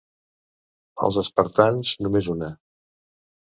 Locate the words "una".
2.37-2.51